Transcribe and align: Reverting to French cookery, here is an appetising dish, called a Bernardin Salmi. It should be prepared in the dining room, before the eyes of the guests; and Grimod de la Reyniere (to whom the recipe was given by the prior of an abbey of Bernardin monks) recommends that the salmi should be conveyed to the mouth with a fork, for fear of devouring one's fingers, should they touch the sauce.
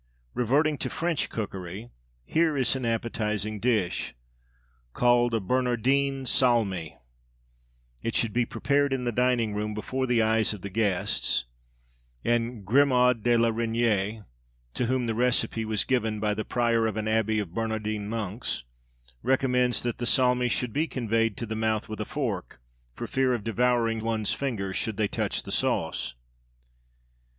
Reverting 0.33 0.79
to 0.79 0.89
French 0.89 1.29
cookery, 1.29 1.91
here 2.25 2.57
is 2.57 2.75
an 2.75 2.85
appetising 2.85 3.59
dish, 3.59 4.15
called 4.93 5.35
a 5.35 5.39
Bernardin 5.39 6.25
Salmi. 6.25 6.97
It 8.01 8.15
should 8.15 8.33
be 8.33 8.47
prepared 8.47 8.93
in 8.93 9.03
the 9.03 9.11
dining 9.11 9.53
room, 9.53 9.75
before 9.75 10.07
the 10.07 10.19
eyes 10.23 10.53
of 10.55 10.61
the 10.63 10.71
guests; 10.71 11.45
and 12.25 12.65
Grimod 12.65 13.21
de 13.21 13.37
la 13.37 13.49
Reyniere 13.49 14.25
(to 14.73 14.87
whom 14.87 15.05
the 15.05 15.13
recipe 15.13 15.65
was 15.65 15.83
given 15.83 16.19
by 16.19 16.33
the 16.33 16.43
prior 16.45 16.87
of 16.87 16.97
an 16.97 17.07
abbey 17.07 17.37
of 17.37 17.53
Bernardin 17.53 18.09
monks) 18.09 18.63
recommends 19.21 19.83
that 19.83 19.99
the 19.99 20.07
salmi 20.07 20.49
should 20.49 20.73
be 20.73 20.87
conveyed 20.87 21.37
to 21.37 21.45
the 21.45 21.53
mouth 21.55 21.87
with 21.87 22.01
a 22.01 22.05
fork, 22.05 22.59
for 22.95 23.05
fear 23.05 23.35
of 23.35 23.43
devouring 23.43 23.99
one's 23.99 24.33
fingers, 24.33 24.75
should 24.75 24.97
they 24.97 25.07
touch 25.07 25.43
the 25.43 25.51
sauce. 25.51 26.15